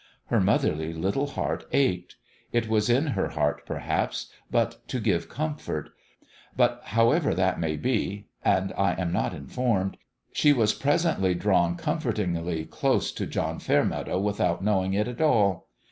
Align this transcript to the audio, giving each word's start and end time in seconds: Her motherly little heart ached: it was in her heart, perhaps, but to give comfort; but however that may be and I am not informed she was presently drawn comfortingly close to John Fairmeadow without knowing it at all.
Her 0.31 0.39
motherly 0.41 0.93
little 0.93 1.27
heart 1.27 1.65
ached: 1.73 2.15
it 2.51 2.67
was 2.67 2.89
in 2.89 3.05
her 3.05 3.27
heart, 3.29 3.67
perhaps, 3.67 4.31
but 4.49 4.79
to 4.87 4.99
give 4.99 5.29
comfort; 5.29 5.91
but 6.57 6.81
however 6.85 7.35
that 7.35 7.59
may 7.59 7.77
be 7.77 8.25
and 8.43 8.73
I 8.75 8.93
am 8.93 9.13
not 9.13 9.35
informed 9.35 9.97
she 10.33 10.53
was 10.53 10.73
presently 10.73 11.35
drawn 11.35 11.75
comfortingly 11.75 12.65
close 12.65 13.11
to 13.11 13.27
John 13.27 13.59
Fairmeadow 13.59 14.17
without 14.19 14.63
knowing 14.63 14.95
it 14.95 15.07
at 15.07 15.21
all. 15.21 15.67